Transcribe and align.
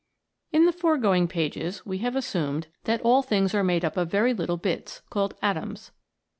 IN 0.51 0.65
the 0.65 0.71
foregoing 0.71 1.27
pages 1.27 1.85
we 1.85 1.99
have 1.99 2.15
assumed 2.15 2.69
that 2.85 3.01
all 3.03 3.21
things 3.21 3.53
are 3.53 3.63
made 3.63 3.85
up 3.85 3.97
of 3.97 4.09
very 4.09 4.33
little 4.33 4.57
bits, 4.57 5.03
called 5.11 5.35
atoms. 5.43 5.91